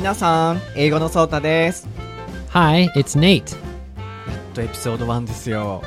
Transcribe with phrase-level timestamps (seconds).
[0.00, 1.86] 皆さん、英語のソータです。
[2.54, 3.54] Hi, it's Nate.
[3.54, 3.62] や
[4.50, 5.82] っとエピソード1ですよ。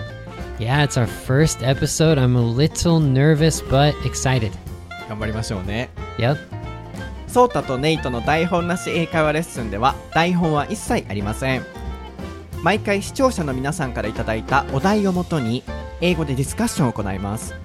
[0.59, 2.19] Yeah, it's our first episode.
[2.19, 4.51] I'm a little nervous but excited.
[5.09, 5.89] 頑張りましょうね。
[6.19, 6.37] Yep.
[7.25, 11.65] ソータとネイトの台本なし英会話レッスンでは台本は一切ありません。
[12.61, 15.63] 毎回視聴者の皆さんからいただいたお題をもとに
[16.01, 17.55] 英語でディスカッションを行います。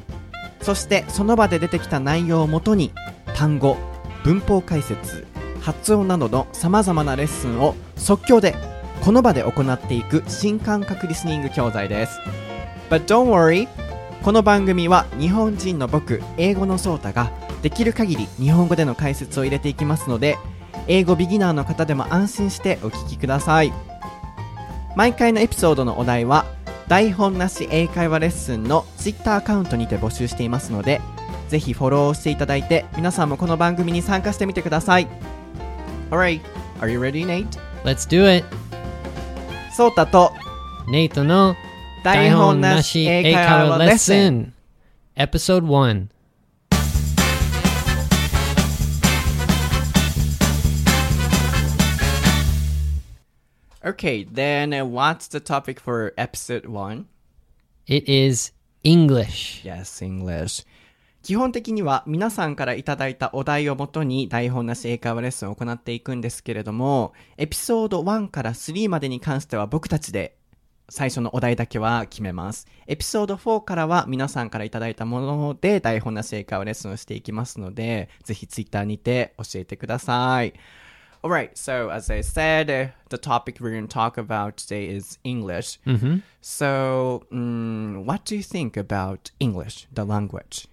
[0.63, 2.91] そしてその場で出てきた内容をもとに
[3.35, 3.77] 単語、
[4.25, 5.28] 文法解説、
[5.69, 8.57] 発音などのさまざまなレッスンを即興で
[9.03, 12.19] この場で行っていく新感覚リスニング教材です。
[12.89, 13.69] But don't worry!
[14.23, 20.39] この番組は日本人の僕、英語のソータができる限り日本語での解説を入れていきますので、
[20.87, 23.71] 英語ビギナーの方でも安心してお聞きください。
[24.97, 26.47] 毎回のエピソードのお題は、
[26.89, 31.03] 台本なし英会話レッスンの Twitter アカウントにて募集していますので、
[31.51, 35.38] ぜひフォローしていただいて、皆さんもこの番組に参加してみてください。
[36.12, 36.42] Alright,
[36.82, 37.58] are you ready, Nate?
[37.84, 38.46] Let's do it.
[39.76, 40.32] ソータと
[40.88, 41.56] Nate no
[42.04, 44.54] 台本なし英会話レッスン
[45.16, 46.10] Episode 1.
[53.86, 57.06] Okay, then uh, what's the topic for episode 1?
[57.86, 58.52] It is
[58.84, 59.62] English.
[59.64, 60.64] Yes, English.
[61.29, 70.39] 基本的には皆さんからいただいたお題をもとに台本なし英会話レッスンを行っていくんですけれども、エピソード1から3までに関しては僕たちで
[70.89, 72.67] 最初のお題だけは決めます。
[72.87, 80.55] エピソード4からは皆さんからいただいたもので台本なし英会話レッスンをしていきますので、ぜひツイッターにて教えてください。
[81.23, 85.79] Alright, so as I said, uh, the topic we're going to talk about today is English.
[85.87, 86.21] Mm-hmm.
[86.41, 90.69] So, mm, what do you think about English, the language?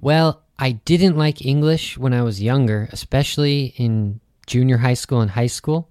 [0.00, 5.30] Well, I didn't like English when I was younger, especially in junior high school and
[5.30, 5.90] high school.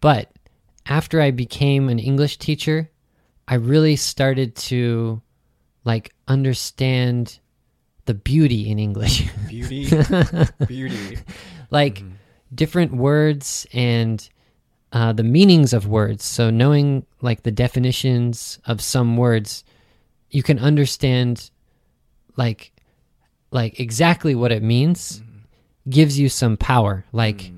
[0.00, 0.30] But
[0.86, 2.90] after I became an English teacher,
[3.46, 5.22] I really started to
[5.84, 7.38] like understand
[8.04, 9.28] the beauty in English.
[9.48, 9.88] Beauty,
[10.66, 11.18] beauty.
[11.70, 12.02] like
[12.54, 14.28] different words and
[14.92, 16.24] uh, the meanings of words.
[16.24, 19.64] So knowing like the definitions of some words,
[20.30, 21.50] you can understand
[22.36, 22.72] like
[23.51, 25.21] like exactly what it means.
[25.89, 27.03] Gives you some power.
[27.11, 27.51] Like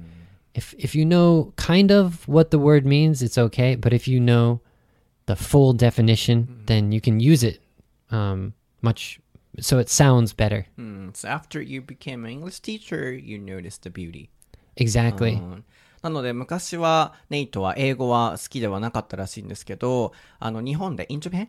[0.53, 3.75] if if you know kind of what the word means, it's okay.
[3.75, 4.61] But if you know
[5.27, 7.59] the full definition, then you can use it
[8.09, 9.19] um, much
[9.59, 10.65] so it sounds better.
[10.75, 14.29] Hmm, so after you became an English teacher, you noticed the beauty.
[14.77, 15.35] Exactly.
[15.35, 15.63] うん
[16.01, 21.47] なので昔はネイトは英語は好きではなかったらしいんですけど、あの日本で in Japan?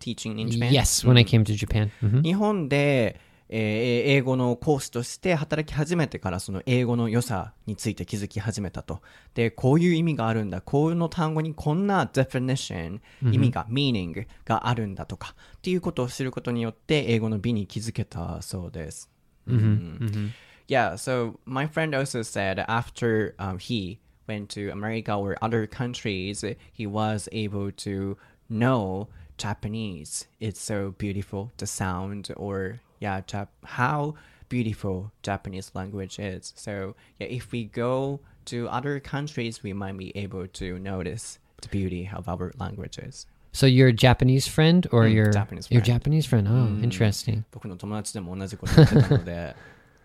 [0.00, 0.72] Teaching in Japan?
[0.72, 1.90] Yes, when I came to Japan.
[2.02, 2.22] Mhm.
[2.22, 9.01] 日本で、 えー英語の講師として働き始めてからその英語の良さについて気づき始めたと。
[9.33, 10.61] で、こういう意味があるんだ。
[10.61, 12.99] こういうの単語にこんな definition、
[13.31, 19.09] 意味が、meaning があるんだとか、っていうことを知ることによって英語の美に気づけたそうです。
[19.47, 20.33] うん。
[20.67, 26.85] Yeah, so my friend also said after um, he went to America or other countries, he
[26.85, 28.15] was able to
[28.49, 30.27] know Japanese.
[30.39, 34.14] It's so beautiful, the sound, or yeah, Jap- how
[34.48, 36.52] beautiful Japanese language is.
[36.56, 41.68] So yeah, if we go to other countries, we might be able to notice the
[41.68, 43.26] beauty of our languages.
[43.52, 45.94] So you're a Japanese friend or Mm, you're Japanese You're friend.
[45.94, 46.48] Japanese friend.
[46.48, 47.44] Oh, interesting.
[47.52, 49.54] 僕の友達でも同じこと言ってたので。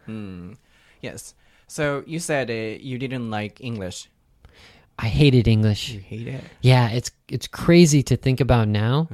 [0.08, 0.58] うん。
[1.02, 1.36] Yes.
[1.68, 4.10] So you said uh, you didn't like English.
[4.98, 5.94] I hated English.
[5.94, 6.44] You hate it?
[6.62, 9.08] Yeah, it's it's crazy to think about now,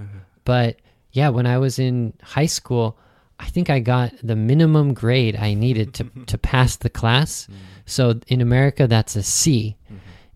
[0.43, 0.77] but
[1.11, 2.97] yeah, when I was in high school,
[3.39, 7.47] I think I got the minimum grade I needed to to pass the class.
[7.85, 9.75] So in America that's a C.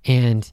[0.05, 0.51] And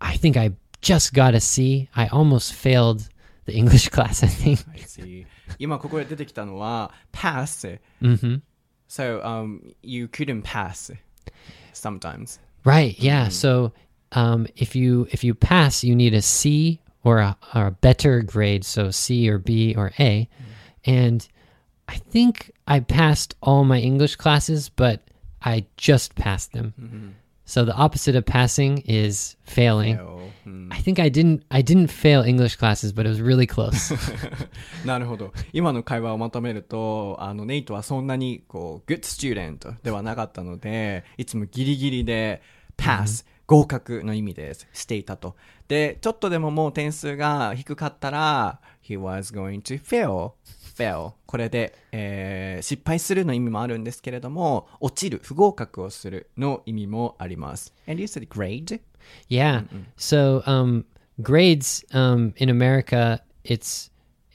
[0.00, 1.88] I think I just got a C.
[1.96, 3.08] I almost failed
[3.46, 4.60] the English class, I think.
[4.74, 5.26] I see.
[5.58, 7.78] 今ここで出てきたのは pass.
[8.02, 8.42] Mhm.
[8.88, 10.92] So um you couldn't pass
[11.72, 12.38] sometimes.
[12.64, 12.98] Right.
[12.98, 13.28] Yeah.
[13.28, 13.72] So
[14.12, 18.22] um, if you if you pass, you need a C or a, or a better
[18.22, 20.28] grade, so C or B or A.
[20.84, 21.26] And
[21.86, 25.00] I think I passed all my English classes, but
[25.40, 26.74] I just passed them.
[27.44, 29.96] So the opposite of passing is failing.
[29.96, 30.18] Fail.
[30.46, 30.68] うん。
[30.70, 33.96] I think I didn't I didn't fail English classes, but it was really close.
[34.84, 35.32] なるほど。
[35.54, 42.42] 今の会話をまとめると、あの、ネイトはそんなに、こう、good student ではなかったので、いつもギリギリで
[42.76, 45.34] pass、合格の意味でしていたと。
[45.68, 50.32] で、ちょっとでももう点数が低かったら、he was going to fail
[50.76, 58.80] fail これで、えー失敗するの意味もあるんですけれども落ちる不合格をするの意味もあります and you said grade
[59.28, 59.62] Yeah.
[59.96, 60.84] So um,
[61.22, 63.90] grades um, in America, it's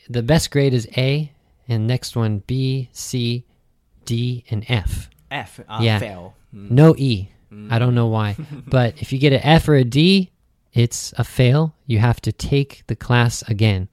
[0.09, 1.31] the best grade is A,
[1.69, 3.45] and next one B, C,
[4.05, 5.09] D, and F.
[5.29, 5.99] F あ、 Yeah.
[5.99, 7.27] fail No E.
[7.69, 8.35] I don't know why,
[8.67, 10.31] but if you get an F or a D,
[10.73, 11.73] it's a fail.
[11.85, 13.89] You have to take the class again.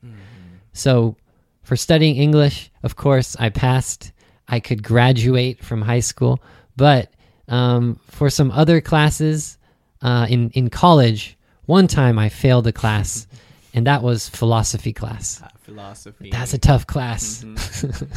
[0.73, 1.17] So
[1.65, 4.13] for studying English, of course, I passed.
[4.49, 6.41] I could graduate from high school,
[6.77, 7.11] but
[7.49, 9.59] um, for some other classes
[10.03, 11.37] uh, in in college,
[11.67, 13.29] one time I failed a class,
[13.75, 15.41] and that was philosophy class.
[15.41, 17.45] Uh, philosophy That's a tough class.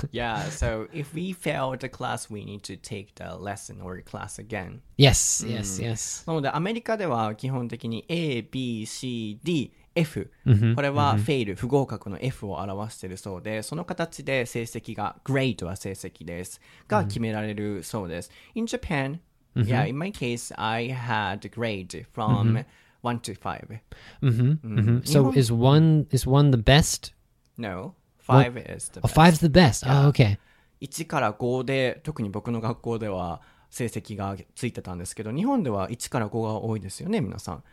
[0.12, 4.40] yeah so if we fail the class we need to take the lesson or class
[4.40, 6.24] again Yes, yes, yes.
[6.26, 10.31] なのでアメリカでは基本的に A, B, C, D, F、
[10.75, 16.61] これはフェイル、不合格の F を表しているそうで、その形で成績が、grade は成績です。
[16.87, 18.31] が決められるそうです。
[18.55, 19.19] In Japan,
[19.57, 22.65] yeah, in my case, I had grade from
[23.03, 23.81] 1 to 5.
[24.21, 27.13] hmm So is one is one the best?
[27.57, 27.95] No,
[28.27, 29.15] 5 is the Oh, best.
[29.15, 29.87] five's the best.
[29.87, 30.39] Oh, okay.
[30.81, 33.41] 1から5で、特に僕の学校では
[33.71, 37.65] 成績がついてたんですけど、日本では1から5が多いですよね、皆さん。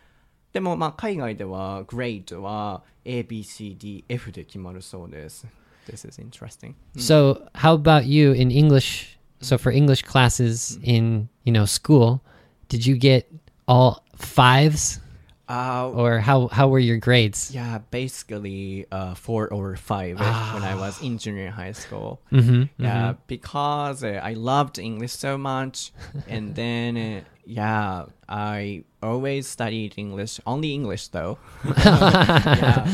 [0.55, 5.47] でも、まあ、海外では、グレードは A, B, C, D, F で決まるそうです。
[5.87, 6.75] This is interesting.
[6.97, 9.19] So how about you in English?
[9.41, 12.21] So for English classes in you know school,
[12.69, 13.27] did you get
[13.67, 15.01] all fives
[15.48, 17.52] Uh, or how how were your grades?
[17.54, 22.20] yeah, basically uh, 4 or 5 when I was in junior high school.
[22.32, 22.82] Mm-hmm.
[22.82, 25.92] Yeah, because uh, I loved English so much,
[26.28, 31.38] and then uh, yeah, I always studied English, only English though.
[31.78, 32.90] yeah,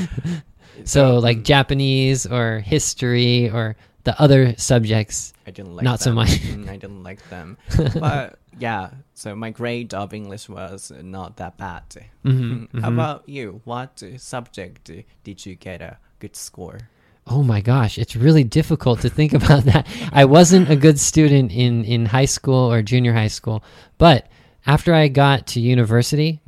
[0.83, 5.33] So like Japanese or history or the other subjects.
[5.45, 6.30] I didn't like Not so much.
[6.30, 7.57] Mm, I didn't like them,
[8.00, 8.92] but yeah.
[9.13, 11.83] So my grade of English was not that bad.
[12.25, 13.62] Mm-hmm, How about you?
[13.65, 14.92] What subject
[15.24, 16.80] did you get a good score?
[17.27, 19.88] Oh my gosh, it's really difficult to think about that.
[20.12, 23.63] I wasn't a good student in in high school or junior high school,
[23.98, 24.27] but
[24.65, 26.42] after I got to university,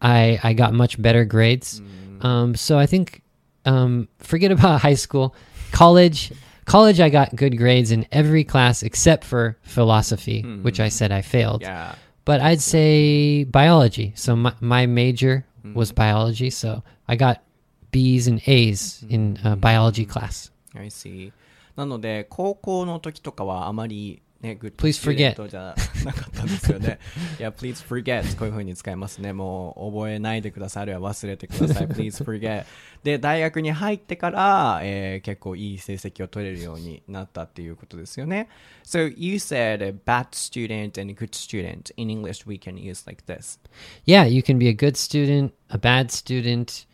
[0.00, 1.80] I I got much better grades.
[2.20, 3.22] Um, so I think
[3.64, 5.34] um, forget about high school,
[5.72, 6.32] college.
[6.67, 11.21] College, I got good grades in every class except for philosophy, which I said I
[11.21, 11.61] failed.
[11.61, 11.95] Yeah.
[12.25, 14.13] But I'd say biology.
[14.15, 16.49] So my, my major was biology.
[16.49, 17.43] So I got
[17.91, 20.51] B's and A's in uh, biology class.
[20.73, 21.31] I see.
[21.75, 26.99] なので、高校の時とかはあまり ね、グッド Please スチューデン forget トじゃなかったんですよね。
[27.39, 29.31] いや、please forget こういう風に使いますね。
[29.31, 30.83] もう覚えないでください。
[30.83, 31.87] あるいは忘れてください。
[31.87, 32.65] please forget
[33.03, 38.49] で、大学に入ってから、えー結構いい成績を取れるようになったっていうことですよね。
[38.83, 41.93] So you said a bad student and a good student.
[41.95, 43.59] In English, we can use like this.
[44.05, 46.85] Yeah, you can be a good student, a bad student,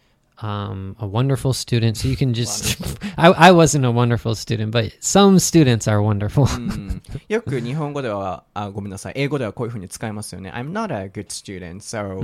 [0.42, 1.98] um, a wonderful student.
[1.98, 2.80] So you can just.
[3.18, 6.46] I, I wasn't a wonderful student, but some students are wonderful.
[6.46, 9.14] うん よく日本語では、あ、ごめんなさい。
[9.16, 10.52] 英語ではこういう風に使いますよね。
[10.52, 12.20] I'm not a good student, so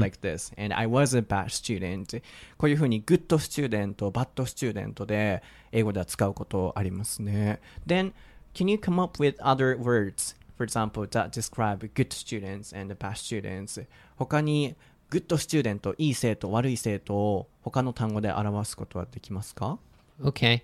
[0.00, 0.52] like this.
[0.62, 2.22] And I was a bad student.
[2.56, 5.42] こういう風に good student と bad student で
[5.72, 7.60] 英語では使うことありますね。
[7.86, 8.12] Then,
[8.54, 13.12] can you come up with other words, for example, that describe good students and bad
[13.12, 13.84] students?
[14.16, 14.76] 他に
[15.13, 19.77] good student、いい生徒、悪い生徒を他の単語で表すことはできますか
[20.23, 20.61] Okay.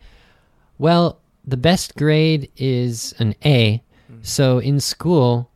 [0.79, 3.83] Well, the best grade is an A.
[4.23, 5.49] So in school,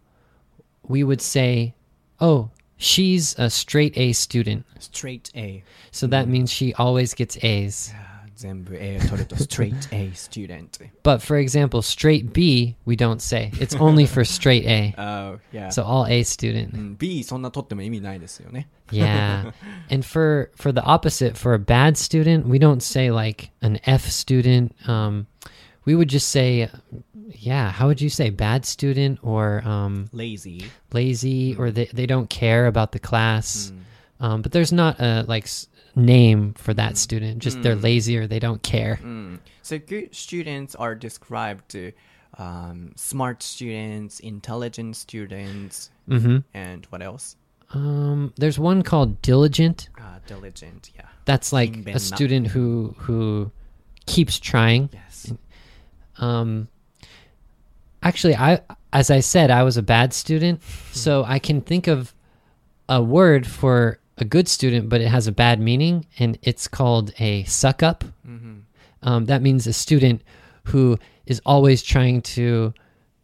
[0.88, 1.74] we would say,
[2.20, 4.64] oh, she's a straight A student.
[4.80, 5.64] ?straight A.
[5.92, 7.94] So that means she always gets A's.
[8.37, 10.69] 全部 A を取ると straight A student.
[11.02, 13.50] But for example, straight B, we don't say.
[13.55, 14.95] It's only for straight A.
[14.97, 15.71] Oh, yeah.
[15.71, 16.73] So all A student.
[16.75, 18.69] うん B そんな取っても意味ないですよね。
[18.93, 19.52] Yeah.
[19.90, 24.09] and for for the opposite, for a bad student, we don't say like an F
[24.09, 24.73] student.
[24.88, 25.26] Um,
[25.85, 26.69] we would just say,
[27.33, 30.64] yeah, how would you say bad student or um, lazy.
[30.93, 33.73] lazy or they, they don't care about the class.
[34.21, 37.40] Um, but there's not a like s- name for that student.
[37.40, 39.00] Just they're lazy or they don't care.
[39.02, 39.40] Mm.
[39.62, 41.92] So good students are described to
[42.38, 47.36] um, smart students, intelligent students, hmm and what else?
[47.74, 49.90] Um, there's one called diligent.
[50.00, 51.08] Uh, diligent, yeah.
[51.26, 53.52] That's like a student who who
[54.06, 54.90] keeps trying.
[54.92, 55.34] Yes.
[56.18, 56.68] Um,
[58.02, 62.14] actually, I as I said, I was a bad student, so I can think of
[62.90, 67.13] a word for a good student, but it has a bad meaning, and it's called
[67.20, 68.03] a suck up.
[68.27, 68.60] Mm-hmm.
[69.01, 70.22] Um, that means a student
[70.65, 72.74] who is always trying to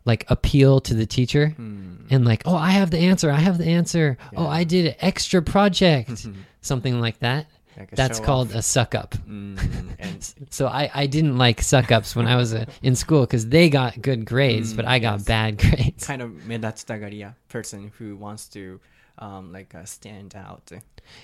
[0.06, 1.98] like appeal to the teacher mm.
[2.10, 4.40] and like, oh, I have the answer, I have the answer, yeah.
[4.40, 6.28] oh, I did an extra project,
[6.62, 7.48] something like that.
[7.78, 8.56] Like That's called off.
[8.56, 9.16] a suck up.
[9.30, 13.22] Mm, and- so I, I didn't like suck ups when I was a, in school
[13.22, 15.28] because they got good grades, mm, but I got mm, yes.
[15.28, 16.06] bad grades.
[16.06, 18.82] Kind of medatstagariya person who wants to
[19.20, 20.72] um, like uh, stand out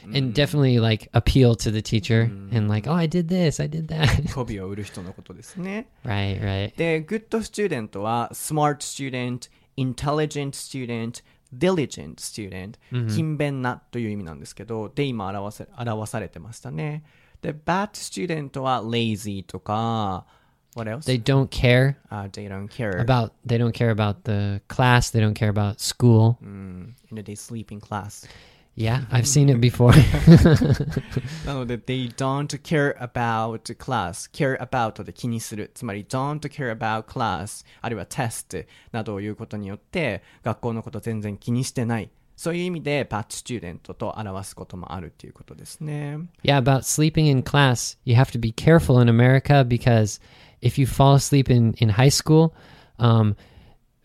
[0.04, 2.22] And definitely like appeal to the teacher
[2.52, 4.08] and like, oh, I did this, I did that.
[4.34, 6.76] 媚びを売る人のことですね right, right.
[6.76, 11.24] で good student は smart student intelligent student
[11.56, 12.78] diligent student
[13.10, 17.04] 勤勉なという意味なんですけどで今表せ表されてましたね
[17.42, 20.26] で bad student は lazy とか
[20.75, 21.07] what else?
[21.07, 25.21] They don't care uh, they don't care about they don't care about the class, they
[25.21, 26.37] don't care about school.
[26.43, 28.29] うん、and they sleep in class
[28.77, 29.93] Yeah, I've seen it before.
[31.45, 35.71] なので、they don't care about class, care about で気にする。
[35.75, 42.11] つまり、don't care about class, あるいは test などを言うことによって、学校のこと全然気にしてない。
[42.37, 46.19] そういう意味で、bad student と表すこともあるっていうことですね。
[46.43, 50.23] yeah, about sleeping in class, you have to be careful in America because
[50.66, 52.56] if you fall asleep in, in high school,
[52.98, 53.36] um,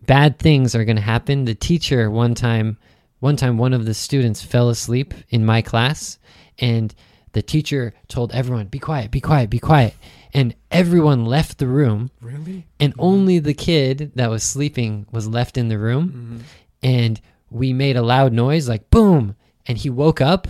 [0.06, 1.46] bad things are going to happen.
[1.46, 2.76] The teacher one time,
[3.20, 6.18] one time, one of the students fell asleep in my class,
[6.58, 6.94] and
[7.32, 9.94] the teacher told everyone, "Be quiet, be quiet, be quiet,"
[10.34, 12.10] and everyone left the room.
[12.20, 12.66] Really?
[12.78, 16.42] and only the kid that was sleeping was left in the room
[16.82, 19.34] and we made a loud noise like boom
[19.66, 20.46] and he woke up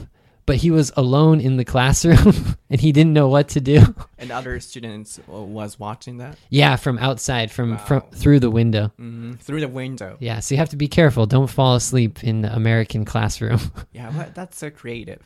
[0.51, 2.35] but he was alone in the classroom
[2.71, 3.79] and he didn't know what to do
[4.19, 9.39] And other students was watching that yeah from outside from from through the window Mhm.
[9.39, 10.17] through the window.
[10.19, 13.61] yeah so you have to be careful don't fall asleep in the american classroom
[13.99, 15.23] Yeah, but that's so creative.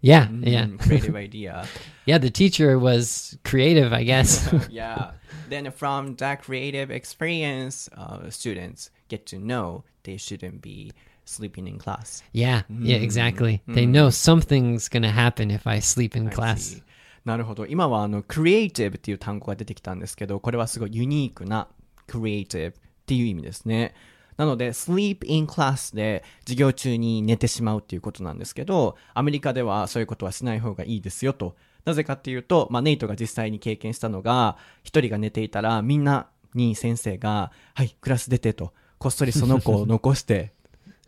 [0.00, 1.66] yeah Mm, yeah creative idea.
[2.06, 4.32] yeah the teacher was creative i guess
[4.70, 5.10] yeah.
[5.50, 10.92] Then from that creative experience, uh, students get to know they shouldn't be
[11.30, 12.24] sleeping in class.
[12.32, 16.82] yeah yeah exactly they know something's gonna happen if i sleep in class
[17.24, 17.66] なるほど。
[17.66, 21.68] 今はあの、クリエイティブっていう単語が出てきたんですけど、これはすごいユニークな
[22.06, 23.94] クリエイティブっていう意味ですね。
[24.36, 31.56] なので、sleep in class で授業中に寝てしまうっていうことなんですけど、アメリカではそういうことはしない方がいいですよと。
[31.84, 40.54] なぜかっていうと、まあ、ネイトが実際に経験したのが、一人が寝ていたら、みんなに先生が、はい、クラス出てと、こっそりその子を残して、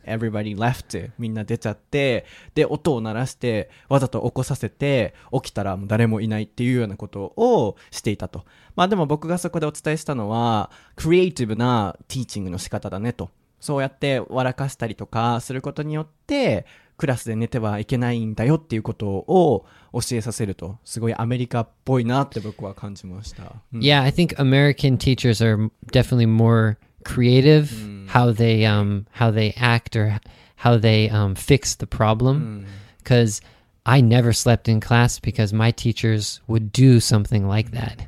[0.06, 8.44] everybody left みんな出ちゃってで音を鳴らしてわざと起こさせて起きたらもう誰もいないっていうようなことをしていたと。
[8.74, 13.30] まあでも僕がそこでお伝えしたのはクリエイティブなティーチングの仕方だねと。
[13.60, 16.66] そうやって笑かしたりとかすることによって
[16.96, 20.78] クラスで寝てはいけないんだよっていうことを教えさせると。
[20.84, 23.80] すごいアメリカっぽいなって僕は感じました、うん。
[23.80, 27.70] Yeah, I think American teachers are definitely more creative
[28.08, 30.20] how they um how they act or
[30.56, 32.66] how they um fix the problem
[33.04, 33.40] cuz
[33.84, 38.06] I never slept in class because my teachers would do something like that.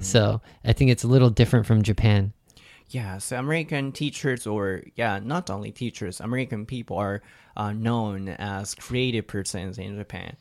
[0.00, 2.32] So, I think it's a little different from Japan.
[2.90, 7.20] Yeah, so American teachers, or yeah, not only teachers, American people are
[7.56, 10.36] uh, known as creative persons in Japan.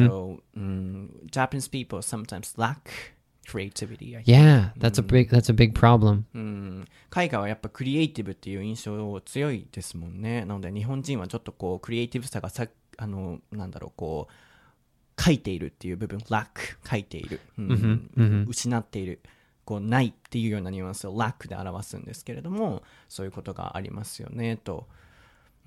[0.00, 3.12] So mm, Japanese people sometimes lack
[3.46, 4.16] creativity.
[4.24, 6.24] Yeah, that's a big that's a big problem.
[6.34, 10.44] うん海外はやっぱクリエイティブっていう印象強いですもんね。
[10.44, 16.46] なので日本人はちょっとこうクリエイティブさがさあのなんだろうこう書いているっていう部分 lack
[16.88, 19.20] 書いている、うん失っている
[19.64, 24.86] こうないっていうようなニュアンスを lack で表すんですけれどもそういうことがありますよねと。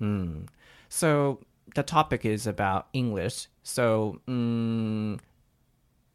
[0.00, 0.46] うん、
[0.90, 1.38] so
[1.74, 3.48] the topic is about English.
[3.64, 5.18] So um,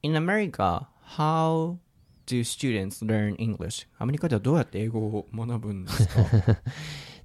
[0.03, 1.78] in America, how
[2.26, 3.86] do students learn English?
[3.98, 6.14] アメリカではどうやって英語を学ぶんですか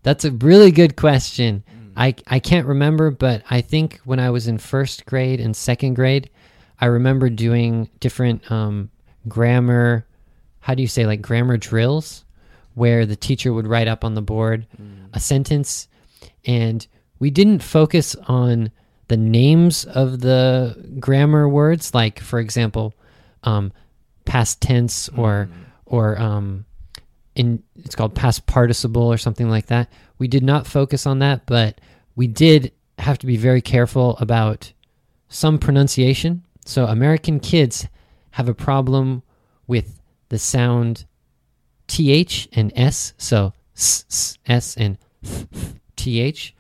[0.04, 1.64] That's a really good question.
[1.96, 5.96] I I can't remember, but I think when I was in first grade and second
[5.96, 6.30] grade,
[6.80, 8.90] I remember doing different um,
[9.28, 10.06] grammar.
[10.62, 12.24] How do you say like grammar drills,
[12.76, 14.66] where the teacher would write up on the board
[15.14, 15.88] a sentence,
[16.46, 16.88] and
[17.20, 18.72] we didn't focus on
[19.08, 22.94] the names of the grammar words, like for example,
[23.47, 23.73] um,
[24.27, 25.49] past tense or
[25.87, 26.67] or um,
[27.35, 29.89] in it's called past participle or something like that.
[30.19, 31.81] We did not focus on that, but
[32.17, 34.73] we did have to be very careful about
[35.29, 36.43] some pronunciation.
[36.65, 37.87] So American kids
[38.33, 39.23] have a problem
[39.67, 41.05] with the sound
[41.87, 43.15] th and s.
[43.17, 45.47] So s, s, s and th,
[45.97, 46.55] th.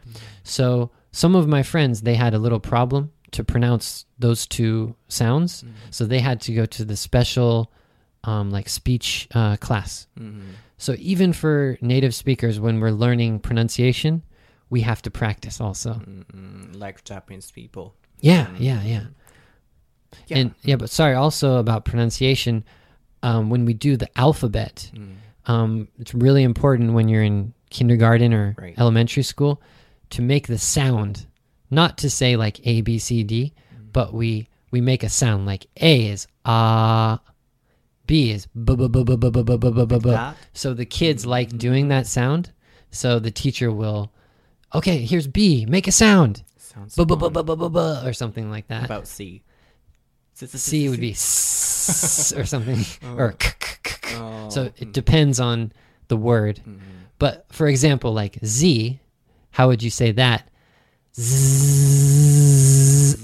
[0.44, 5.64] So some of my friends they had a little problem to pronounce those two sounds.
[5.90, 7.72] So they had to go to the special
[8.24, 10.06] um, like speech uh, class.
[10.78, 14.22] So even for native speakers, when we're learning pronunciation,
[14.68, 15.94] we have to practice also.
[15.94, 17.94] Mm, like Japanese people.
[18.20, 19.04] Yeah, yeah, yeah.
[20.26, 20.38] Yeah.
[20.38, 22.64] And yeah, but sorry, also about pronunciation.
[23.22, 24.90] Um, when we do the alphabet,
[25.46, 28.74] um, it's really important when you're in kindergarten or Right.
[28.78, 29.60] elementary school
[30.10, 31.26] to make the sound,
[31.70, 33.52] not to say like A B C D,
[33.92, 37.20] but we we make a sound like A is ah,
[38.06, 40.10] B is b b b b b b b b b b.
[40.10, 40.36] that?
[40.52, 42.52] So the kids like doing that sound.
[42.90, 44.12] So the teacher will,
[44.74, 46.44] okay, here's B, make a sound,
[46.96, 48.84] b b b b b b b or something like that.
[48.84, 49.42] about C.
[50.34, 52.84] C would be s or something
[53.16, 54.16] or k, k, k, k.
[54.16, 55.72] Oh, so it depends on
[56.08, 56.60] the word.
[57.18, 59.00] But for example, like Z,
[59.50, 60.48] how would you say that?
[61.18, 63.16] Zzz.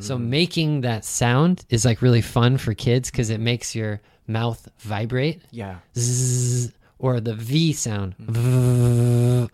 [0.00, 0.30] So mm-hmm.
[0.30, 5.42] making that sound is like really fun for kids because it makes your mouth vibrate.
[5.50, 5.78] yeah.
[5.96, 8.14] Zzz, or the V sound.
[8.18, 9.48] V.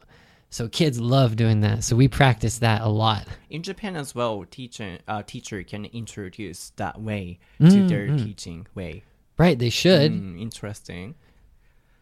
[0.50, 1.82] So kids love doing that.
[1.82, 3.26] So we practice that a lot.
[3.50, 8.24] In Japan as well, teacher uh, teacher can introduce that way to their mm-hmm.
[8.24, 9.02] teaching way.
[9.36, 10.12] Right, they should.
[10.12, 11.14] Mm, うん、interesting.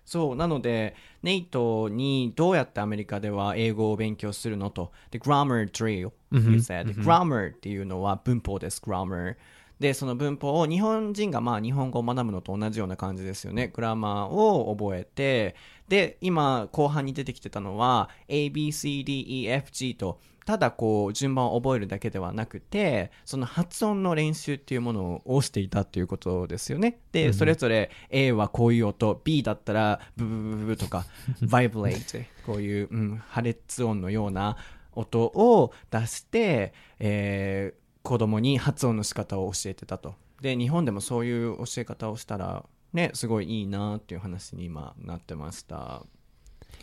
[0.04, 4.92] そう、なので、ネイトにどうやってアメリカでは英語を勉強するのと。
[5.11, 6.12] で、grammar drill, you
[6.59, 6.94] said.
[7.02, 9.37] grammar っていうのは文法です、grammar.
[9.78, 13.68] で、その文法を日本人がまあ日本語を学ぶのと同じような感じですよね。
[13.68, 15.56] グラマーを覚えて、
[15.88, 26.98] で、今後半に出てきてたのは A, B, C, D, E, F, G とただこう順番を覚えるだけではなくてその発音の練習っていうものをしていたっていうことですよね。
[27.12, 31.06] で、それぞれ A はこういう音 B だったらブブブブブとか
[31.42, 34.56] vibrate こういう、うん、破裂音のような
[34.94, 46.03] 音を出して、えー子供に発音の仕方を教えてたとで日本でもそういう教え方をしたらねすごいいいなっていう話に今なってました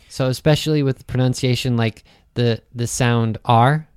[0.09, 2.03] So especially with pronunciation, like
[2.35, 3.87] the the sound R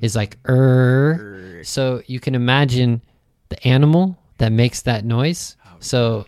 [0.00, 1.62] is like er.
[1.64, 3.00] So you can imagine
[3.48, 5.56] the animal that makes that noise.
[5.80, 6.26] So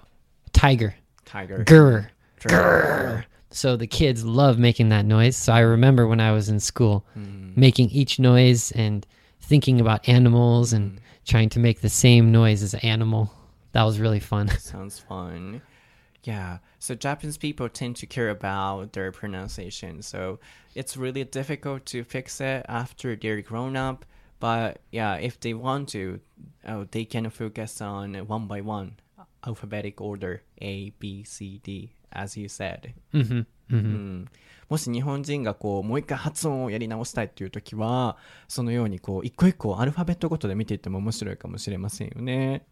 [0.52, 0.94] tiger,
[1.24, 2.08] Tiger grr,
[2.40, 3.24] grr.
[3.50, 5.36] So the kids love making that noise.
[5.36, 9.06] So I remember when I was in school, making each noise and
[9.40, 13.32] thinking about animals and trying to make the same noise as an animal.
[13.72, 14.48] That was really fun.
[14.58, 15.62] Sounds fun.
[16.24, 16.58] Yeah.
[16.78, 20.02] So Japanese people tend to care about their pronunciation.
[20.02, 20.40] So
[20.74, 24.04] it's really difficult to fix it after they're grown up.
[24.40, 26.20] But yeah, if they want to,
[26.66, 28.96] oh, they can focus on one by one
[29.46, 32.92] alphabetic order A, B, C, D, as you said.
[33.70, 34.28] うん
[34.68, 38.16] もし日本人がこうもう一回発音をやり直したいっていう時は
[38.48, 42.64] そのようにこう一個一個アルファベットごとで見ていっても面白いかもしれませんよね。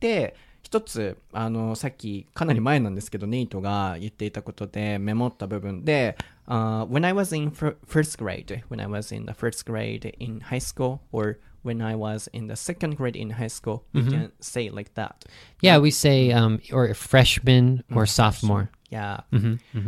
[0.00, 6.16] で一つあのさっきかなり前なんですけどネイトが言っていたことでメモった部分で、
[6.46, 10.40] uh, When I was in fir- first grade when I was in the first grade in
[10.40, 14.32] high school or when I was in the second grade in high school we can
[14.40, 15.24] say like that
[15.60, 18.70] Yeah, we say um or freshman or sophomore.
[18.91, 19.23] Yeah.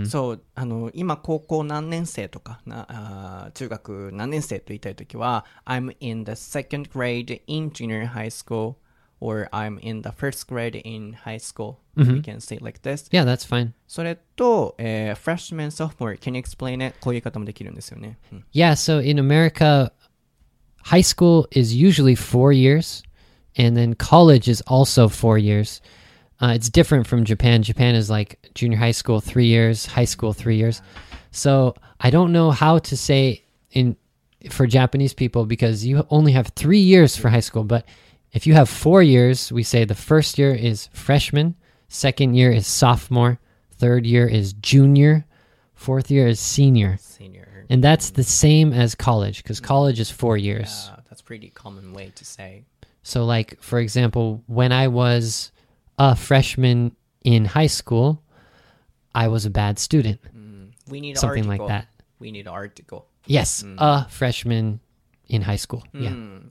[0.06, 8.76] そう、あの、今高校何年生とか、なあー中学何年生と言いたいときは、I'm in the second grade in junior high school
[9.20, 11.78] or I'm in the first grade in high school.
[11.96, 13.10] We can say it like this.
[13.12, 13.74] Yeah, that's fine.
[13.88, 16.96] それと、えー、freshman, sophomore, can you explain it?
[17.02, 18.18] こういう言い方もできるんですよね。
[18.32, 19.92] うん Yeah, so in America,
[20.84, 23.04] high school is usually four years,
[23.58, 25.82] and then college is also four years.
[26.41, 27.63] Uh, it's different from Japan.
[27.63, 30.83] Japan is like junior high school three years, high school three years.
[31.31, 33.97] So I don't know how to say in
[34.51, 37.65] for Japanese people because you only have three years for high school.
[37.65, 37.87] But
[38.33, 41.55] if you have four years, we say the first year is freshman,
[41.89, 43.39] second year is sophomore,
[43.73, 45.25] third year is junior,
[45.75, 46.99] fourth year is senior.
[47.01, 47.67] Senior.
[47.71, 50.91] And that's the same as college because college is four years.
[50.91, 52.65] Yeah, that's pretty common way to say.
[53.03, 55.53] So, like, for example, when I was
[55.99, 58.19] a freshman in high school,
[59.13, 60.21] I was a bad student.
[60.91, 61.67] We need Something article.
[61.67, 61.87] like that.
[62.21, 63.07] We need article.
[63.27, 64.81] Yes, a freshman
[65.29, 65.83] in high school.
[65.93, 66.43] Yeah.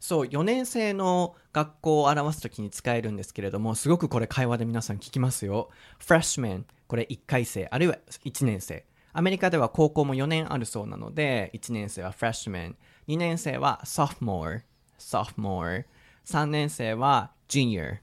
[0.00, 5.68] そう、4年生の学校を表すときに使えるんですけれども、すごくこれ会話で皆さん聞きますよ。
[6.02, 8.86] freshman、これ1回生、あるいは1年生。
[9.12, 12.76] アメリカでは高校も4年あるそうなので、1年生は freshman、
[13.08, 14.62] 2年生は sophomore、
[14.98, 15.84] sophomore、
[16.24, 17.98] 3年生は junior、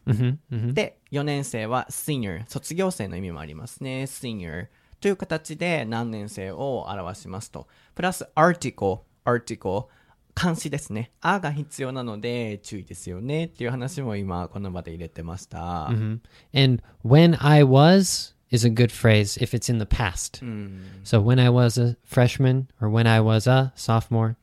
[0.73, 4.03] で、4年生は senior、卒業生の意味もありますね。
[4.03, 4.67] senior
[4.99, 7.67] という形で何年生を表しますと。
[7.95, 9.85] プラス article、article、
[10.39, 11.11] 監視ですね。
[11.21, 15.87] あが必要なので注意ですよねっていう話も今この場で入れてました。
[15.87, 16.19] Mhm.
[16.53, 20.43] And when I was is a good phrase if it's in the past.
[20.45, 20.81] うん。
[21.03, 24.35] So when I was a freshman or when I was a sophomore,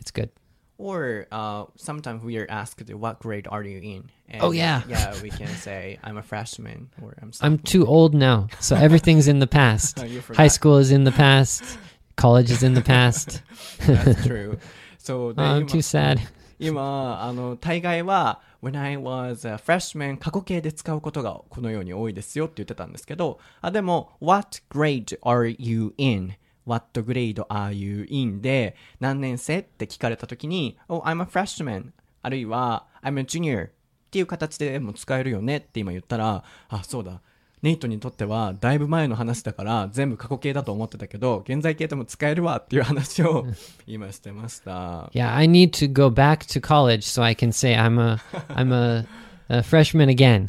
[0.00, 0.30] it's good.
[0.77, 4.09] Or uh, sometimes we are asked, what grade are you in?
[4.29, 4.81] And, Oh, yeah.
[4.87, 7.57] Yeah, we can say, I'm a freshman or I'm I'm sophomore.
[7.65, 9.99] too old now, so everything's in the past.
[9.99, 10.37] Oh, you forgot.
[10.37, 11.77] High school is in the past.
[12.15, 13.41] College is in the past.
[13.79, 14.57] That's true.
[14.97, 16.19] そうで、 Oh, I'm 今 too sad.
[16.59, 26.33] 今あの大概は When I was a freshman 過去形で使うことがこのように多いですよって言ってたんですけどあでも What grade are you in?
[26.66, 28.40] What grade are you in?
[28.40, 31.90] で何年生って聞かれた時に Oh, I'm a freshman
[32.22, 33.70] あるいは I'm a junior っ
[34.10, 37.20] ていう形でも使えるよねって今言ったらあそうだ
[37.64, 43.46] ネイトにとってはだいぶ前の話だから全部過去形だと思ってたけど現在形でも使えるわっていう話を
[43.86, 45.10] 今してました。
[45.14, 49.06] Yeah, I need to go back to college so I can say I'm a I'm a,
[49.48, 50.48] a freshman again.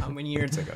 [0.00, 0.72] How many years ago?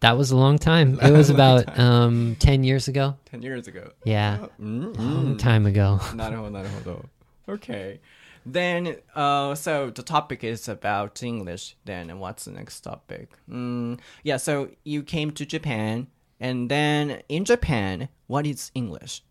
[0.00, 0.98] that was a long time.
[1.00, 3.16] It was about um 10 years ago.
[3.30, 3.92] 10 years ago.
[4.04, 5.98] Yeah, うん、 long time ago.
[6.14, 7.04] なるほど、なるほど。
[7.48, 8.00] Okay.
[8.44, 11.76] Then, uh, so the topic is about English.
[11.84, 13.28] Then, what's the next topic?
[13.48, 16.08] Mm, yeah, so you came to Japan,
[16.40, 19.22] and then in Japan, what is English?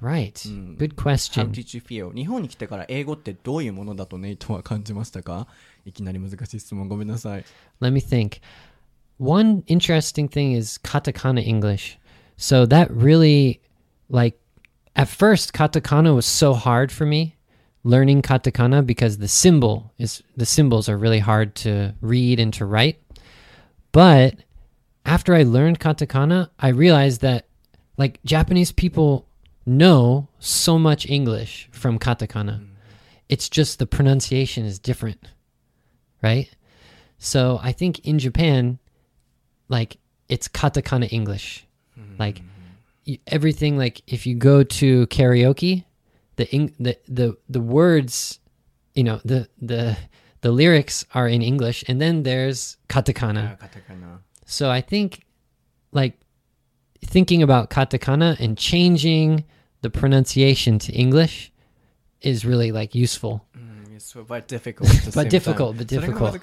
[0.00, 0.42] Right.
[0.78, 1.52] Good How question.
[1.52, 2.10] did you feel?
[2.14, 5.46] 日本に来てから英語ってどういうものだとネイトは感じましたか
[5.84, 7.44] いきなり難しい質問ごめんなさい。
[7.82, 8.40] Let me think.
[9.17, 11.97] One interesting thing is katakana English.
[12.37, 13.61] So that really
[14.09, 14.39] like
[14.95, 17.35] at first katakana was so hard for me
[17.85, 22.65] learning katakana because the symbol is the symbols are really hard to read and to
[22.65, 22.99] write.
[23.91, 24.35] But
[25.05, 27.47] after I learned katakana, I realized that
[27.97, 29.27] like Japanese people
[29.65, 32.59] know so much English from katakana.
[32.59, 32.67] Mm.
[33.29, 35.29] It's just the pronunciation is different.
[36.21, 36.49] Right?
[37.19, 38.79] So I think in Japan,
[39.69, 39.97] like
[40.29, 41.65] it's katakana English.
[41.99, 42.19] Mm.
[42.19, 42.41] Like
[43.27, 45.83] everything like if you go to karaoke,
[46.35, 46.45] the
[46.79, 48.39] the the the words,
[48.93, 49.97] you know, the the
[50.41, 53.43] the lyrics are in English and then there's katakana.
[53.43, 54.19] Yeah, katakana.
[54.45, 55.25] So I think
[55.91, 56.19] like
[57.03, 59.45] thinking about katakana and changing
[59.81, 61.51] the pronunciation to English
[62.21, 63.45] is really like useful.
[63.55, 64.89] Mm, but difficult.
[65.13, 66.33] but difficult, but difficult.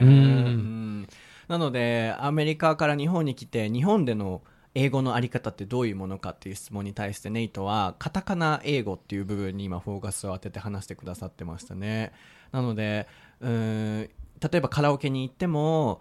[0.00, 1.06] うん
[1.48, 4.42] なので、アメリカから日本に来て、日本での
[4.74, 12.12] 英語のあり方ってどういうものかっていう質問に対して、ネイトは、カタカナ英語っていう部分に今、フォーカスを当てて話してくださってましたね。
[12.52, 13.06] なので、
[13.40, 16.00] うん例えばカラオケに行っても、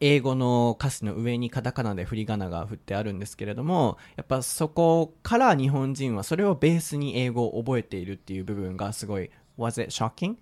[0.00, 10.36] 英語の歌詞の上にカタカナで振り仮名が振ってあるんですけれどもやっぱそこから日本人はそれをベースに英語を覚えているっていう部分がすごい Was it shocking?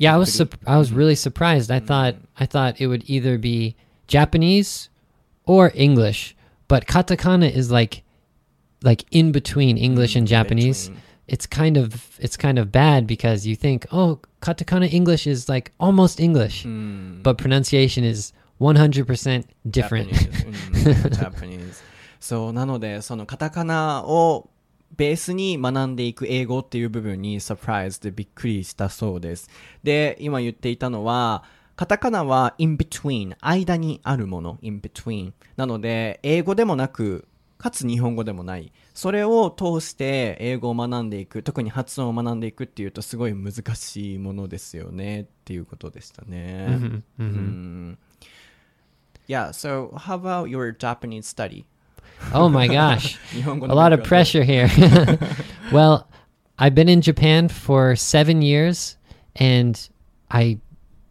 [0.00, 1.70] Yeah, I was sup- I was really surprised.
[1.70, 3.76] I thought I thought it would either be
[4.08, 4.90] Japanese
[5.44, 6.36] or English,
[6.68, 8.02] but katakana is like
[8.82, 10.88] like in between English and Japanese.
[10.88, 11.02] between.
[11.28, 15.72] It's kind of it's kind of bad because you think, "Oh, katakana English is like
[15.80, 20.10] almost English." うん、 But pronunciation is 100% different.
[20.10, 20.46] Japanese
[20.86, 21.82] うん Japanese
[22.20, 24.49] そうなのでそのカタカナを
[24.97, 29.49] ベースに学んでいく英語っていう部分にサプライズでびっくりしたそうです。
[29.83, 31.43] で今言っていたのは
[31.75, 37.27] カタカナは in between 間にあるもの in between なので英語でもなく
[37.57, 38.71] かつ日本語でもない。
[38.93, 47.23] それを通して英語を学んでいく特に発音を学んでいくっていうとすごい難しいものですよねっていうことでしたね、Mhm, う mhm.
[47.23, 47.97] ん。
[49.27, 51.63] Yeah, so how about your Japanese study?
[52.33, 53.17] Oh my gosh.
[53.45, 54.69] a lot of pressure here.
[55.71, 56.07] well,
[56.57, 58.97] I've been in Japan for seven years
[59.35, 59.89] and
[60.29, 60.59] I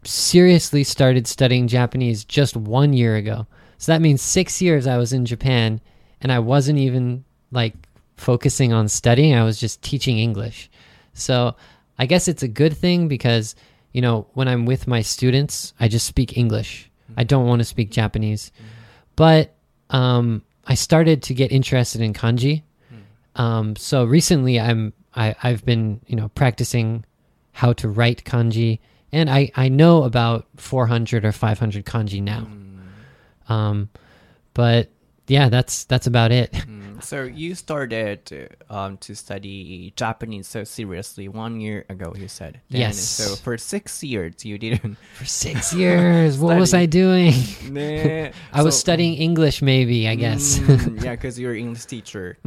[0.03, 3.47] seriously started studying Japanese just one year ago.
[3.77, 5.81] So that means six years I was in Japan
[6.21, 7.73] and I wasn't even like
[8.15, 10.69] focusing on studying, I was just teaching English.
[11.13, 11.55] So
[11.97, 13.55] I guess it's a good thing because,
[13.91, 16.89] you know, when I'm with my students, I just speak English.
[17.17, 17.27] I mm-hmm.
[17.27, 18.51] don't want to speak Japanese.
[18.55, 18.67] Mm-hmm.
[19.15, 19.55] But
[19.89, 22.63] um, I started to get interested in kanji.
[23.35, 27.05] Um, so recently, I'm I, I've been you know practicing
[27.53, 28.79] how to write kanji,
[29.11, 32.47] and I I know about 400 or 500 kanji now.
[33.49, 33.89] Um,
[34.53, 34.89] but
[35.31, 36.51] yeah, that's that's about it.
[37.01, 38.19] So you started
[38.69, 42.61] um, to study Japanese so seriously one year ago, you said.
[42.69, 42.99] Then, Yes.
[42.99, 44.97] So for six years you didn't.
[45.17, 46.75] For six years, what was.
[46.75, 47.33] I doing?
[47.73, 50.61] ね I was So- studying English, maybe I guess.
[50.61, 52.37] うん yeah, because you're English teacher.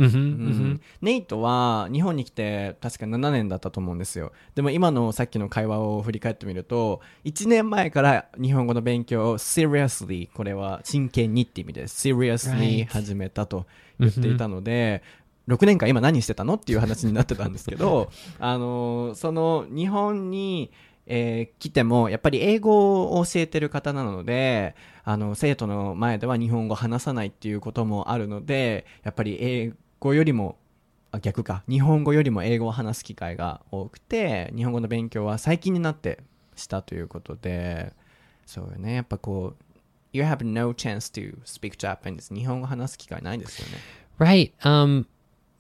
[1.03, 4.31] ネイトは日本に来て確か7年だったと思うんですよ。
[4.55, 12.74] でも今のさっきの会話を振り返ってみると、1年前から日本語の勉強を seriously、これは真剣にって意味で seriously Right.
[12.83, 13.67] 始めたと
[14.01, 15.03] 言っていたので、
[15.49, 18.11] 6年間今何してたのっていう話になってたんですけど、
[18.41, 20.71] あのーその日本に、
[21.07, 30.57] えー来てもやっぱり英語を教えてる方なのであの生徒の前では日本語話さないっていうこともあるのでやっぱり英語よりも
[31.11, 31.63] あ逆か。
[31.69, 36.21] 日本語よりも英語を話す機会が多くて日本語の勉強は最近になって
[36.57, 37.93] したということで
[38.47, 38.95] そうよね。
[38.95, 39.65] やっぱこう
[40.14, 43.78] You have no chance to speak Japanese 日本語話す機会ないですよね
[44.20, 44.52] Right.
[44.66, 45.06] Um,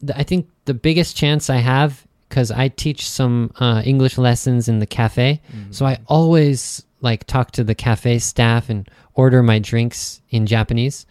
[0.06, 4.68] th- I think the biggest chance I have because I teach some uh, English lessons
[4.68, 5.39] in the cafe,
[5.72, 11.06] so I always like talk to the cafe staff and order my drinks in Japanese.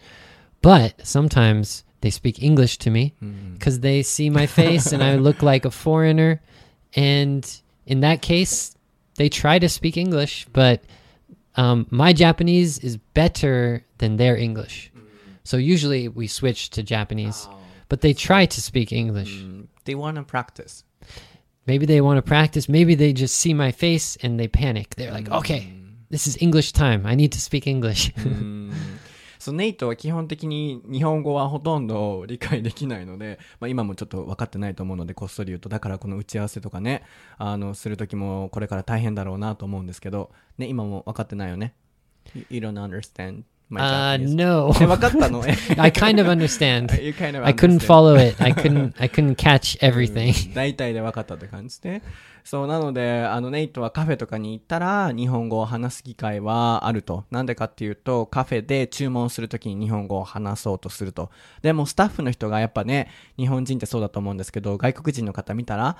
[0.61, 3.13] But sometimes they speak English to me
[3.57, 6.39] because they see my face and I look like a foreigner.
[6.95, 7.43] And
[7.87, 8.75] in that case,
[9.15, 10.81] they try to speak English, but
[11.56, 14.90] um, my Japanese is better than their English.
[15.44, 17.48] So usually we switch to Japanese,
[17.88, 19.42] but they try to speak English.
[19.42, 20.84] Mm, They wanna practice
[21.66, 22.68] Maybe they want to practice.
[22.68, 24.94] Maybe they just see my face and they panic.
[24.96, 25.72] They're like, okay,
[26.10, 27.06] this is English time.
[27.06, 28.12] I need to speak English.
[29.44, 37.02] そのネイトは基本的に日本語はほとんど理解できないので、 まあ、今もちょっと分かってないと思うのでこっそり言うとだからこの打ち合わせとかね
[37.36, 41.74] あのする時もこれから大変だろうなと思うんですけど、ね、今も分かってないよね
[42.48, 44.72] ？You, don't understand uh, no.
[44.80, 46.94] え分かったの I kind of understand.
[47.02, 47.86] You kind of I couldn't understand.
[47.86, 48.42] follow it.
[48.42, 48.94] I couldn't.
[48.98, 50.32] I couldn't catch everything.
[50.54, 52.02] 大体で分かったって感じで。
[52.44, 57.24] そう、なので、あの、ネイトはカフェとかに行ったら、日本語を話す機会はあると。
[57.30, 61.30] なんでかっていうと、カフェで注文するときに日本語を話そうとすると。
[61.62, 65.96] でも、スタッフの人がやっぱね、日本人ってそうだと思うんですけど、外国人の方見たら、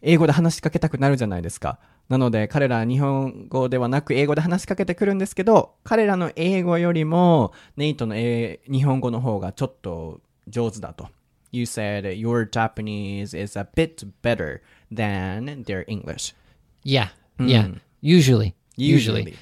[0.00, 1.78] 英語で話しかけたくなるじゃないですか。
[2.08, 11.08] なので、彼らは日本語ではなく英語で話しかけてくるんですけど、彼らの英語よりも、ネイトの英日本語の方がちょっと上手だと。
[11.52, 16.34] You said your Japanese is a bit better than their English.
[16.82, 17.08] Yeah.
[17.38, 17.68] Yeah.
[18.00, 18.54] Usually.
[18.76, 19.36] Usually.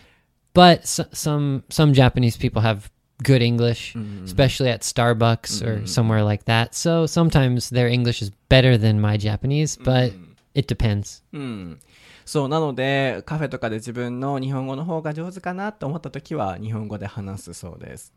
[0.52, 2.90] But s- some some Japanese people have
[3.22, 6.74] good English, especially at Starbucks or somewhere like that.
[6.74, 10.12] So sometimes their English is better than my Japanese, but
[10.55, 11.23] it depends.
[11.33, 11.79] うん。
[12.25, 18.13] そう、なので、カフェとかで自分の日本語の方が上手かなと思った時は、日本語で話すそうです。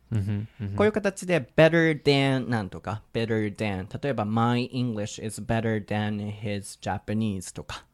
[0.77, 3.87] こういう形で、better than なんとか、better than。
[4.03, 7.85] 例えば、my English is better than his Japanese とか。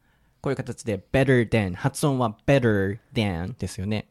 [0.41, 1.73] こういう形で、better than。
[1.73, 4.07] 発音は better than ですよね。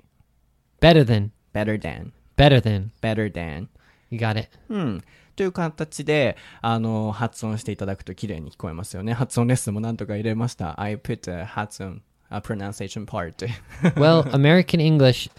[0.81, 1.31] Better than.
[1.55, 2.91] better than, Better than.
[3.01, 3.69] better than.
[4.11, 4.51] You got it.
[4.69, 5.05] うん。
[5.36, 9.14] という形で、あの、発音していただくと綺麗に聞こえますよね。
[9.14, 10.80] 発音レッスンもなんとか入れました。
[10.80, 13.48] I put a 発音、a pronunciation part.
[13.96, 15.30] Well, American English,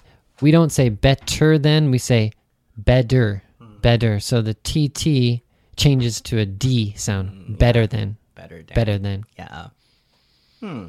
[0.41, 2.33] we don't say better than, we say
[2.77, 3.43] better.
[3.83, 4.21] Better.
[4.21, 5.43] So the TT
[5.77, 7.57] changes to a D sound.
[7.59, 8.17] Better than.
[8.41, 8.75] better than.
[8.75, 9.25] Better than.
[9.39, 9.69] Yeah.
[10.61, 10.89] Hmm.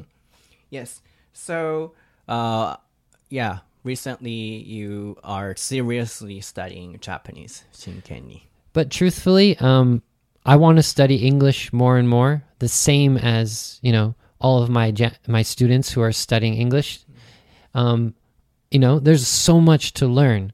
[0.70, 1.02] Yes.
[1.32, 1.92] So,
[2.28, 2.76] uh,
[3.28, 3.60] yeah.
[3.84, 7.64] Recently, you are seriously studying Japanese.
[7.72, 8.45] 真剣に。
[8.77, 10.03] But truthfully, um,
[10.45, 14.69] I want to study English more and more, the same as you know all of
[14.69, 14.93] my
[15.25, 16.99] my students who are studying English.
[17.73, 18.13] Um,
[18.69, 20.53] you know, there's so much to learn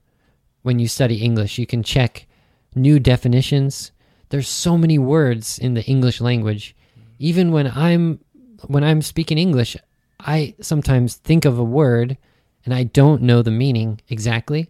[0.62, 1.60] when you study English.
[1.60, 2.26] You can check
[2.74, 3.92] new definitions.
[4.30, 6.78] There's so many words in the English language.
[7.20, 8.22] Even when I'm
[8.68, 9.76] when I'm speaking English,
[10.22, 12.18] I sometimes think of a word
[12.64, 14.70] and I don't know the meaning exactly.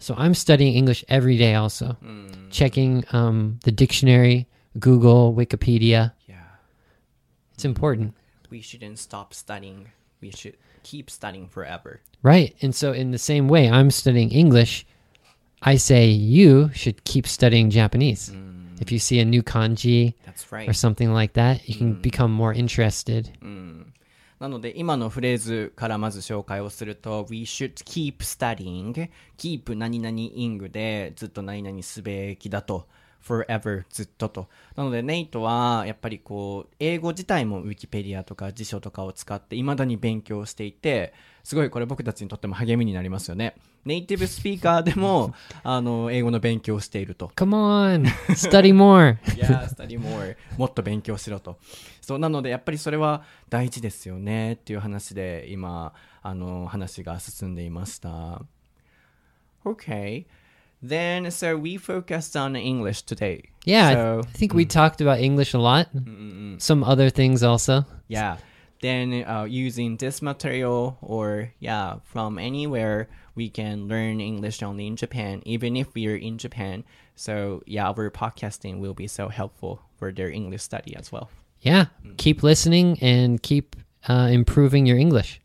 [0.00, 1.96] So I'm studying English every day also.
[2.02, 2.50] Mm.
[2.50, 6.12] Checking um, the dictionary, Google, Wikipedia.
[6.26, 6.36] Yeah.
[7.54, 8.14] It's important.
[8.48, 9.88] We shouldn't stop studying.
[10.20, 12.00] We should keep studying forever.
[12.22, 12.56] Right.
[12.62, 14.86] And so, in the same way, I'm studying English.
[15.62, 18.30] I say you should keep studying Japanese.
[18.30, 18.80] Mm.
[18.80, 20.66] If you see a new kanji That's right.
[20.66, 22.02] or something like that, you can mm.
[22.02, 23.30] become more interested.
[24.40, 32.88] なので、今のフレーズからまず紹介をすると、We should keep studying, keep 何々 ing でずっと何々すべきだと、
[33.22, 34.48] forever ずっとと。
[34.76, 41.12] なので、ネイトはやっぱりこう、英語自体もウィキペディアとか辞書とかを使って未だに勉強していて、
[41.44, 43.56] すごいこれ僕たちにとっても励みになりますよね。
[43.84, 47.32] ネイティブスピーカーでもあの英語の勉強をしていると。
[47.36, 49.18] Come on, study more.
[49.36, 50.36] Yeah, study more.
[50.58, 51.58] もっと勉強しろと。
[52.00, 58.42] そうなのでやっぱりそれは大事ですよねっていう話で今あの話が進んでいました。
[59.64, 60.26] Okay.
[60.82, 63.50] Then so we focused on English today.
[63.66, 65.88] Yeah, I, So, I think we talked about English a lot.
[66.58, 67.84] Some other things also.
[68.08, 68.38] Yeah.
[68.81, 74.95] Then uh, using this material or yeah, from anywhere we can learn English only in
[74.95, 76.83] Japan, even if we are in Japan.
[77.15, 81.29] So yeah, our podcasting will be so helpful for their English study as well.
[81.61, 83.75] Yeah, keep listening and keep
[84.07, 85.41] uh, improving your English.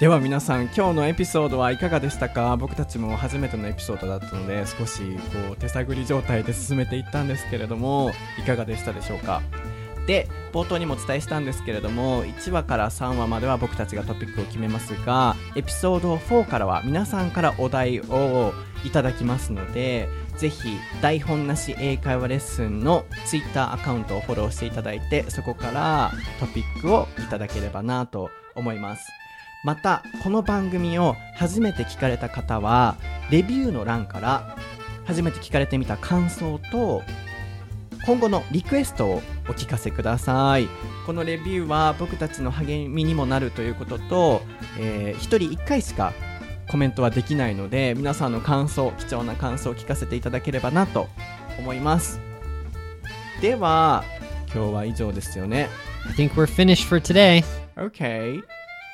[0.00, 9.42] では皆さん今日のエピソードはいかがでしたか僕たちも初めてのエピソードだったので少しこう手探り状態で進めていったんですけれどもいかがでしたでしょうか
[10.07, 18.53] で冒頭にもお伝えしたんですけれども1話から3話までは僕たちがトピックを決めますがエピソード4からは皆さんからお題を
[18.85, 29.07] いただきますのでぜひ台本なし英会話レッスンの Twitter アカウントをフォローしていただいてそこからトピックをいただければなと思います。
[29.63, 32.97] またこの番組を初めて聞かれた方は
[33.31, 34.57] レビューの欄から
[35.05, 37.01] 初めて聞かれてみた感想と
[38.05, 40.69] 今後のリクエストをお聞かせください
[41.05, 44.41] このレビューは僕たちの励みにもなるということと、
[44.79, 46.13] え1人1回しか
[46.69, 51.07] コメントはできないので皆さんの感想貴重な感想を聞かせていただければなと
[51.59, 52.19] 思います
[53.41, 54.03] では
[54.53, 55.69] 今日は以上ですよね
[56.05, 57.43] I think we're finished for today.
[57.75, 58.41] OK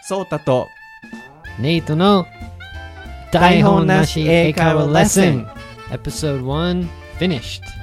[0.04, 0.68] ソータと
[1.60, 2.26] Nate no
[3.32, 5.48] 台本なし英会話 lesson.
[5.92, 6.88] Episode 1
[7.20, 7.79] finished.